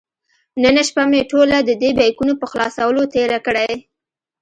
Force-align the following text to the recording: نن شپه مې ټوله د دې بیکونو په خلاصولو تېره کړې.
نن 0.61 0.75
شپه 0.87 1.03
مې 1.09 1.21
ټوله 1.31 1.57
د 1.63 1.71
دې 1.81 1.89
بیکونو 1.97 2.33
په 2.41 2.45
خلاصولو 2.51 3.01
تېره 3.13 3.39
کړې. 3.45 3.71